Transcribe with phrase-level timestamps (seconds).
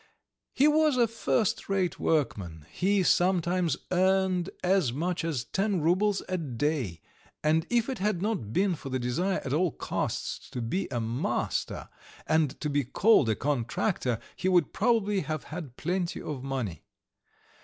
[0.55, 6.39] He was a first rate workman; he sometimes earned as much as ten roubles a
[6.39, 7.01] day;
[7.43, 10.99] and if it had not been for the desire at all costs to be a
[10.99, 11.87] master,
[12.25, 16.81] and to be called a contractor, he would probably have had plenty of money.